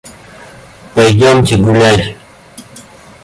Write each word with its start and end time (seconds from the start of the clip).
Пойдемте 0.95 1.55
гулять. 1.57 2.05